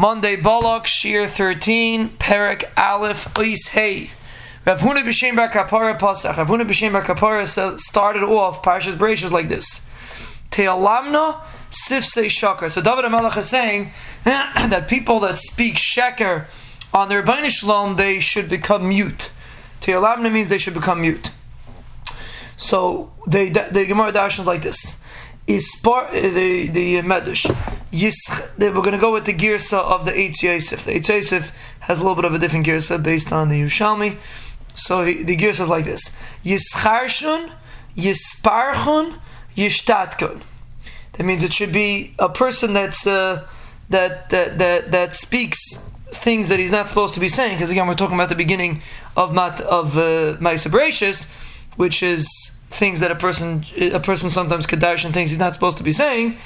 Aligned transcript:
Monday 0.00 0.34
Balak, 0.34 0.86
Shir 0.86 1.26
13, 1.26 2.16
Perik 2.16 2.64
Aleph, 2.74 3.26
Ois 3.34 3.68
Hey. 3.68 4.10
Rav 4.64 4.80
Huna 4.80 5.02
B'Shem 5.02 5.36
Bar 5.36 5.50
Kapara 5.50 5.98
Pasach. 5.98 6.38
Rav 6.38 6.48
Huna 6.48 6.62
B'Shem 6.62 6.92
Bar 6.92 7.04
Kapara 7.04 7.46
started 7.78 8.22
off 8.22 8.62
Parshas 8.62 8.94
Bereshit 8.94 9.30
like 9.30 9.50
this. 9.50 9.84
Te'alamna 10.50 11.42
Sifsei 11.70 12.30
Shakar. 12.30 12.70
So 12.70 12.80
David 12.80 13.04
HaMelech 13.04 13.36
is 13.36 13.50
saying 13.50 13.90
that 14.24 14.88
people 14.88 15.20
that 15.20 15.36
speak 15.36 15.74
Sheker 15.74 16.46
on 16.94 17.10
their 17.10 17.22
Rebbeinu 17.22 17.50
Shalom, 17.50 17.92
they 17.92 18.20
should 18.20 18.48
become 18.48 18.88
mute. 18.88 19.30
Te'alamna 19.82 20.32
means 20.32 20.48
they 20.48 20.56
should 20.56 20.72
become 20.72 21.02
mute. 21.02 21.30
So 22.56 23.12
they, 23.26 23.50
the 23.50 23.84
Gemara 23.86 24.12
Darshan 24.12 24.40
is 24.40 24.46
like 24.46 24.62
this. 24.62 24.98
Ispar, 25.50 26.12
the 26.12 26.68
the 26.68 26.96
Medrash. 27.02 27.48
We're 27.92 28.70
going 28.70 28.92
to 28.92 28.98
go 28.98 29.12
with 29.12 29.24
the 29.24 29.34
girsa 29.34 29.78
of 29.78 30.04
the 30.04 30.12
Eitz 30.12 30.42
Yosef. 30.42 30.84
The 30.84 30.92
Eitz 30.92 31.08
Yosef 31.08 31.52
has 31.80 31.98
a 31.98 32.02
little 32.02 32.14
bit 32.14 32.24
of 32.24 32.34
a 32.34 32.38
different 32.38 32.66
girsa 32.66 33.02
based 33.02 33.32
on 33.32 33.48
the 33.48 33.60
Yerushalmi. 33.60 34.16
So 34.74 35.04
he, 35.04 35.24
the 35.24 35.36
girsa 35.36 35.62
is 35.62 35.68
like 35.68 35.86
this: 35.86 36.16
Yischarshun, 36.44 37.50
Yisparchun, 37.96 39.18
Yishtatkun. 39.56 40.42
That 41.14 41.24
means 41.24 41.42
it 41.42 41.52
should 41.52 41.72
be 41.72 42.14
a 42.20 42.28
person 42.28 42.72
that's 42.72 43.04
uh, 43.04 43.44
that, 43.88 44.30
that 44.30 44.58
that 44.58 44.92
that 44.92 45.14
speaks 45.16 45.58
things 46.12 46.48
that 46.48 46.60
he's 46.60 46.70
not 46.70 46.86
supposed 46.86 47.14
to 47.14 47.20
be 47.20 47.28
saying. 47.28 47.56
Because 47.56 47.72
again, 47.72 47.88
we're 47.88 47.94
talking 47.94 48.14
about 48.14 48.28
the 48.28 48.36
beginning 48.36 48.82
of 49.16 49.34
mat 49.34 49.60
of 49.62 49.98
uh, 49.98 50.36
which 51.76 52.02
is 52.02 52.59
things 52.70 53.00
that 53.00 53.10
a 53.10 53.16
person 53.16 53.64
a 53.92 54.00
person 54.00 54.30
sometimes 54.30 54.66
kadash 54.66 55.04
and 55.04 55.12
things 55.12 55.30
he's 55.30 55.38
not 55.38 55.54
supposed 55.54 55.76
to 55.78 55.82
be 55.82 55.92
saying. 55.92 56.36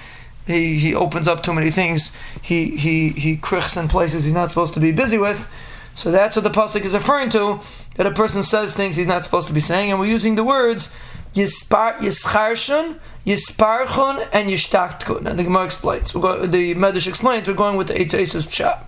He 0.46 0.78
he 0.78 0.94
opens 0.94 1.28
up 1.28 1.42
too 1.42 1.54
many 1.54 1.70
things. 1.70 2.12
He 2.42 2.76
he 2.76 3.10
he 3.10 3.36
krichs 3.36 3.80
in 3.80 3.88
places 3.88 4.24
he's 4.24 4.32
not 4.32 4.48
supposed 4.48 4.74
to 4.74 4.80
be 4.80 4.92
busy 4.92 5.18
with. 5.18 5.48
So 5.94 6.10
that's 6.10 6.34
what 6.34 6.42
the 6.42 6.50
pasuk 6.50 6.84
is 6.84 6.94
referring 6.94 7.30
to. 7.30 7.60
That 7.96 8.06
a 8.06 8.10
person 8.10 8.42
says 8.42 8.74
things 8.74 8.96
he's 8.96 9.06
not 9.06 9.24
supposed 9.24 9.46
to 9.48 9.54
be 9.54 9.60
saying, 9.60 9.90
and 9.90 10.00
we're 10.00 10.06
using 10.06 10.34
the 10.34 10.44
words 10.44 10.94
yispar 11.34 11.96
yischarshun, 11.98 12.98
yisparchun, 13.26 14.28
and 14.32 14.50
yishtaktkun. 14.50 15.26
And 15.26 15.38
the 15.38 15.44
Gemara 15.44 15.64
explains. 15.64 16.10
Go, 16.10 16.46
the 16.46 16.74
Medrash 16.74 17.06
explains. 17.06 17.46
We're 17.48 17.54
going 17.54 17.76
with 17.76 17.88
the 17.88 17.94
Eitz 17.94 18.14
pshat. 18.14 18.80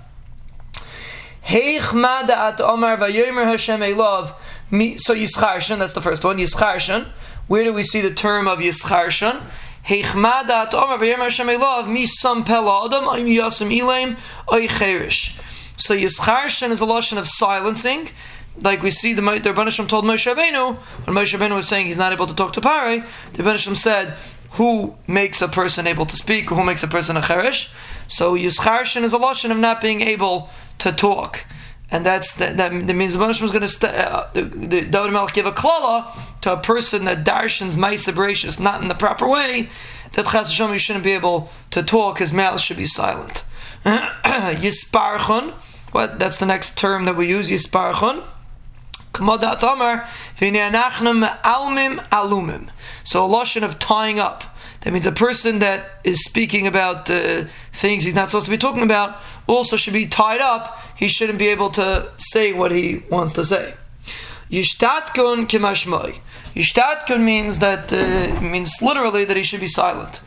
Heich 1.46 2.28
at 2.28 2.60
Omar 2.60 2.96
vayomer 2.96 3.44
Hashem 3.44 3.80
Elov. 3.80 4.34
So 4.70 5.14
Yischarshan, 5.14 5.78
that's 5.78 5.92
the 5.92 6.02
first 6.02 6.24
one. 6.24 6.38
Yischarshan. 6.38 7.06
Where 7.46 7.62
do 7.62 7.72
we 7.72 7.84
see 7.84 8.00
the 8.00 8.12
term 8.12 8.48
of 8.48 8.58
Yischarshan? 8.58 9.42
Heichmad 9.84 10.48
at 10.48 10.74
Omar 10.74 10.98
vayomer 10.98 11.18
Hashem. 11.18 11.46
Misam 11.46 12.42
adam 12.42 13.18
im 13.18 13.26
yasam 13.26 13.70
ilaim 13.70 14.16
oy. 14.52 14.66
So 15.76 15.94
Yischarshan 15.94 16.70
is 16.70 16.80
a 16.80 16.86
lashon 16.86 17.18
of 17.18 17.28
silencing. 17.28 18.08
Like 18.62 18.82
we 18.82 18.90
see 18.90 19.12
the, 19.12 19.22
the 19.22 19.52
Rebbeinu 19.52 19.88
told 19.88 20.04
Moshe 20.04 20.34
Rabbeinu, 20.34 20.76
when 20.76 21.16
Moshe 21.16 21.38
Rabbeinu 21.38 21.54
was 21.54 21.68
saying 21.68 21.86
he's 21.86 21.98
not 21.98 22.12
able 22.12 22.26
to 22.26 22.34
talk 22.34 22.54
to 22.54 22.60
Pare, 22.60 23.04
the 23.34 23.42
Rebbeinu 23.42 23.76
said, 23.76 24.16
who 24.52 24.96
makes 25.06 25.42
a 25.42 25.48
person 25.48 25.86
able 25.86 26.06
to 26.06 26.16
speak, 26.16 26.48
who 26.48 26.64
makes 26.64 26.82
a 26.82 26.88
person 26.88 27.16
a 27.16 27.20
cheresh? 27.20 27.72
So 28.08 28.34
Yischarshan 28.34 29.02
is 29.02 29.12
a 29.12 29.18
lashon 29.18 29.50
of 29.50 29.58
not 29.58 29.80
being 29.80 30.00
able 30.00 30.48
to 30.78 30.90
talk. 30.90 31.44
And 31.90 32.04
that's 32.04 32.32
that, 32.34 32.56
that, 32.56 32.86
that 32.86 32.94
means 32.94 33.14
the 33.14 33.20
Moshe 33.20 33.40
was 33.40 33.52
going 33.52 33.62
to 33.62 33.68
st- 33.68 33.94
uh, 33.94 34.26
the, 34.32 34.42
the 34.42 34.80
David 34.82 35.12
Melech 35.12 35.32
give 35.32 35.46
a 35.46 35.52
klala 35.52 36.12
to 36.40 36.52
a 36.52 36.56
person 36.56 37.04
that 37.04 37.24
darshans 37.24 37.76
ma'isa 37.76 38.12
bereshis 38.12 38.58
not 38.58 38.82
in 38.82 38.88
the 38.88 38.94
proper 38.94 39.28
way. 39.28 39.68
That 40.14 40.26
Chas 40.26 40.50
Hashem 40.50 40.72
you 40.72 40.78
shouldn't 40.78 41.04
be 41.04 41.12
able 41.12 41.50
to 41.70 41.82
talk. 41.82 42.18
His 42.18 42.32
mouth 42.32 42.60
should 42.60 42.76
be 42.76 42.86
silent. 42.86 43.44
Yisparchon. 43.84 45.52
What? 45.92 46.18
That's 46.18 46.38
the 46.38 46.46
next 46.46 46.76
term 46.76 47.04
that 47.04 47.16
we 47.16 47.28
use. 47.28 47.50
Yisparchon. 47.50 48.24
So 49.18 49.24
a 53.24 53.28
lashon 53.28 53.62
of 53.62 53.78
tying 53.78 54.18
up. 54.18 54.55
That 54.86 54.92
means 54.92 55.04
a 55.04 55.10
person 55.10 55.58
that 55.58 55.98
is 56.04 56.22
speaking 56.22 56.68
about 56.68 57.10
uh, 57.10 57.46
things 57.72 58.04
he's 58.04 58.14
not 58.14 58.30
supposed 58.30 58.44
to 58.44 58.52
be 58.52 58.56
talking 58.56 58.84
about 58.84 59.20
also 59.48 59.76
should 59.76 59.94
be 59.94 60.06
tied 60.06 60.40
up. 60.40 60.80
He 60.96 61.08
shouldn't 61.08 61.40
be 61.40 61.48
able 61.48 61.70
to 61.70 62.08
say 62.18 62.52
what 62.52 62.70
he 62.70 63.02
wants 63.10 63.32
to 63.32 63.44
say. 63.44 63.74
Yishtatkun 64.48 65.48
kimashmoi. 65.48 66.20
Yishtatkun 66.54 67.20
means 67.20 67.58
that 67.58 67.92
uh, 67.92 68.40
means 68.40 68.80
literally 68.80 69.24
that 69.24 69.36
he 69.36 69.42
should 69.42 69.58
be 69.58 69.66
silent, 69.66 70.20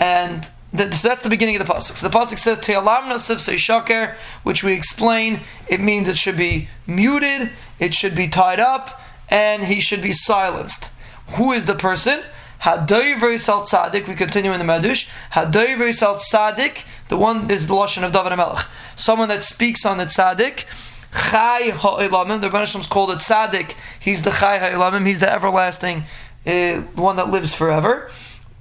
and 0.00 0.50
that, 0.72 0.92
so 0.92 1.06
that's 1.06 1.22
the 1.22 1.30
beginning 1.30 1.54
of 1.54 1.64
the 1.64 1.72
pasuk. 1.72 1.96
So 1.96 2.08
the 2.08 2.18
pasuk 2.18 2.38
says 2.38 2.58
"Te'alam 2.58 3.02
nosif 3.02 3.38
say 3.38 3.56
shaker," 3.56 4.16
which 4.42 4.64
we 4.64 4.72
explain. 4.72 5.38
It 5.68 5.80
means 5.80 6.08
it 6.08 6.16
should 6.16 6.36
be 6.36 6.68
muted, 6.88 7.52
it 7.78 7.94
should 7.94 8.16
be 8.16 8.26
tied 8.26 8.58
up, 8.58 9.00
and 9.28 9.62
he 9.62 9.78
should 9.78 10.02
be 10.02 10.10
silenced. 10.10 10.90
Who 11.36 11.52
is 11.52 11.66
the 11.66 11.76
person? 11.76 12.24
Hadoiver 12.64 13.38
sal 13.38 13.60
tzaddik. 13.60 14.08
We 14.08 14.14
continue 14.14 14.52
in 14.52 14.58
the 14.58 14.64
Medrash. 14.64 15.10
Hadoiver 15.32 15.92
sal 15.92 16.16
tzaddik. 16.16 16.84
The 17.08 17.16
one 17.18 17.50
is 17.50 17.66
the 17.66 17.74
lashon 17.74 18.04
of 18.04 18.12
David 18.12 18.34
Melech. 18.36 18.64
Someone 18.96 19.28
that 19.28 19.44
speaks 19.44 19.84
on 19.84 19.98
the 19.98 20.06
tzaddik. 20.06 20.64
Chai 21.12 21.70
ha'ilamim. 21.70 22.40
The 22.40 22.48
Rebbeinu 22.48 22.88
called 22.88 23.10
it 23.10 23.18
tzaddik. 23.18 23.74
He's 24.00 24.22
the 24.22 24.30
chai 24.30 24.56
ha'ilamim. 24.56 25.06
He's 25.06 25.20
the 25.20 25.30
everlasting, 25.30 26.04
uh, 26.46 26.80
one 26.94 27.16
that 27.16 27.28
lives 27.28 27.54
forever. 27.54 28.10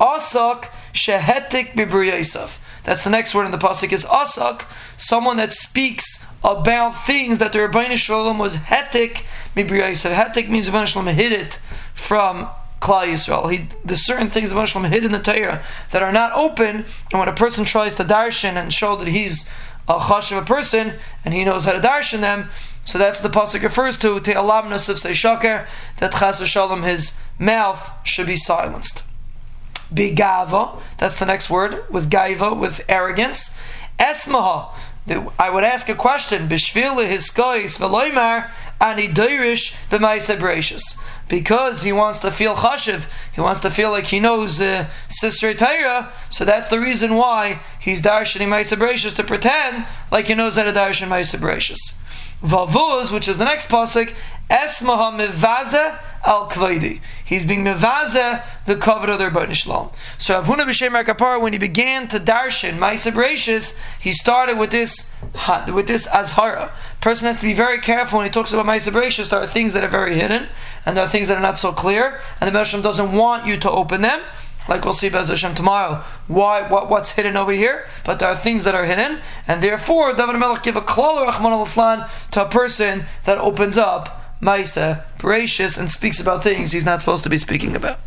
Asak 0.02 0.66
shehetik 0.92 1.72
bibriyasaf. 1.72 2.60
That's 2.84 3.06
the 3.06 3.10
next 3.10 3.34
word 3.34 3.46
in 3.46 3.52
the 3.52 3.58
pasuk 3.58 3.94
is 3.94 4.04
asak, 4.04 4.66
someone 4.98 5.38
that 5.38 5.54
speaks 5.54 6.26
about 6.44 7.06
things 7.06 7.40
that 7.40 7.54
the 7.54 7.60
Rebbeinu 7.60 7.96
Shalom 7.96 8.38
was 8.38 8.58
hetik 8.58 9.24
mibriyasaf. 9.56 10.14
Hetik 10.14 10.50
means 10.50 10.70
Rebbeinu 10.70 10.88
Shalom 10.88 11.08
hid 11.08 11.32
it 11.32 11.62
from 11.94 12.50
Klal 12.84 13.08
Yisrael. 13.08 13.50
He, 13.50 13.68
there's 13.86 14.06
certain 14.06 14.30
things 14.30 14.52
of 14.52 14.58
Hashem 14.58 14.84
hid 14.84 15.06
in 15.06 15.14
the 15.14 15.20
Torah 15.20 15.64
that 15.92 16.04
are 16.04 16.12
not 16.12 16.34
open, 16.34 16.86
and 17.12 17.20
when 17.20 17.30
a 17.30 17.34
person 17.34 17.64
tries 17.64 17.96
to 17.96 18.04
darshan 18.04 18.56
and 18.56 18.74
show 18.74 18.98
that 18.98 19.08
he's 19.08 19.50
a 19.88 19.98
chash 20.00 20.32
of 20.34 20.44
a 20.44 20.46
person 20.46 20.94
and 21.24 21.34
he 21.34 21.46
knows 21.46 21.64
how 21.64 21.72
to 21.72 21.80
darshan 21.80 22.20
them, 22.20 22.50
so 22.84 22.98
that's 22.98 23.22
the 23.22 23.30
pasuk 23.30 23.64
refers 23.64 23.98
to. 24.00 24.20
Te'alam 24.20 24.66
nasif 24.66 24.98
say 24.98 25.14
shaker 25.14 25.66
that 26.00 26.12
chas 26.12 26.42
v'shalom 26.42 26.84
his 26.84 27.18
mouth 27.40 27.90
should 28.04 28.28
be 28.28 28.36
silenced. 28.36 29.04
Bigava, 29.94 30.82
that's 30.98 31.20
the 31.20 31.26
next 31.26 31.50
word 31.50 31.86
with 31.90 32.10
gaiva 32.10 32.60
with 32.60 32.84
arrogance. 32.90 33.56
Esmaha. 33.98 34.76
I 35.08 35.50
would 35.50 35.66
ask 35.66 35.90
a 35.90 35.96
question. 35.96 36.48
Because 36.48 36.70
he 41.84 41.92
wants 41.92 42.20
to 42.20 42.32
feel 42.32 42.56
chashiv, 42.56 43.08
he 43.34 43.42
wants 43.42 43.60
to 43.62 43.72
feel 43.72 43.92
like 43.92 44.08
he 44.08 44.20
knows 44.20 44.60
uh, 44.62 44.88
Sisrei 45.10 45.58
Torah, 45.58 46.12
so 46.30 46.46
that's 46.46 46.70
the 46.70 46.80
reason 46.80 47.16
why 47.16 47.60
he's 47.80 48.02
darshaning 48.02 48.48
Ma'isa 48.48 49.16
to 49.16 49.24
pretend 49.24 49.86
like 50.12 50.28
he 50.28 50.36
knows 50.36 50.56
how 50.56 50.64
to 50.64 50.72
darshan 50.72 51.08
Ma'isa 51.08 51.40
Vavuz, 52.42 53.12
which 53.12 53.28
is 53.28 53.38
the 53.38 53.46
next 53.46 53.70
pasuk, 53.70 54.14
Esmaha 54.50 55.18
mevaze 55.18 56.00
al 56.24 56.50
kvaidi. 56.50 57.02
He's 57.24 57.46
being 57.46 57.64
mevaze 57.64 58.44
the 58.66 58.76
cover 58.76 59.12
of 59.12 59.20
their 59.20 59.54
Shalom. 59.54 59.90
So 60.18 60.42
Avuna 60.42 60.66
b'shem 60.66 61.04
Kapara, 61.04 61.42
when 61.42 61.54
he 61.54 61.60
began 61.60 62.08
to 62.10 62.20
darshan 62.20 62.78
Ma'isa 62.78 63.80
he 64.00 64.14
started 64.14 64.58
with 64.58 64.72
this 64.72 65.12
with 65.74 65.88
this 65.88 66.08
azhara. 66.08 66.72
Person 67.02 67.28
has 67.28 67.38
to 67.38 67.44
be 67.44 67.54
very 67.54 67.80
careful 67.80 68.18
when 68.18 68.26
he 68.26 68.32
talks 68.32 68.54
about 68.54 68.66
Ma'isa 68.66 69.30
There 69.30 69.40
are 69.40 69.48
things 69.48 69.74
that 69.74 69.84
are 69.84 69.90
very 69.90 70.16
hidden, 70.16 70.48
and 70.86 70.96
there 70.96 71.04
are 71.04 71.08
things 71.10 71.28
that 71.28 71.38
are 71.38 71.42
not 71.42 71.58
so 71.58 71.72
clear, 71.72 72.20
and 72.40 72.48
the 72.48 72.52
Meshach 72.52 72.82
doesn't 72.82 73.12
want 73.12 73.46
you 73.46 73.58
to 73.58 73.72
open 73.72 74.02
them 74.02 74.22
like 74.70 74.86
we'll 74.86 74.94
see 74.94 75.10
Bez 75.10 75.28
Hashem 75.28 75.56
tomorrow, 75.56 76.02
why 76.28 76.66
what, 76.70 76.90
what's 76.90 77.12
hidden 77.12 77.36
over 77.36 77.52
here, 77.52 77.86
but 78.06 78.20
there 78.20 78.30
are 78.30 78.36
things 78.36 78.64
that 78.64 78.74
are 78.74 78.86
hidden, 78.86 79.20
and 79.46 79.62
therefore 79.62 80.14
David 80.14 80.38
Melech 80.40 80.64
give 80.64 80.78
a 80.78 80.82
klal 80.82 82.30
to 82.32 82.42
a 82.42 82.50
person 82.50 83.06
that 83.26 83.38
opens 83.40 83.78
up 83.78 84.23
Maisa, 84.44 85.04
gracious, 85.20 85.78
and 85.78 85.90
speaks 85.90 86.20
about 86.20 86.44
things 86.44 86.72
he's 86.72 86.84
not 86.86 87.00
supposed 87.00 87.24
to 87.24 87.30
be 87.30 87.38
speaking 87.38 87.76
about. 87.76 88.00